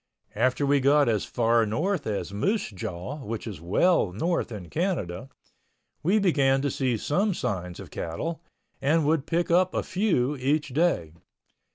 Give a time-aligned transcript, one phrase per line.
[0.33, 5.29] After we got as far north as Moose Jaw, which is well north in Canada,
[6.01, 8.41] we began to see some signs of cattle,
[8.81, 11.13] and would pick up a few each day.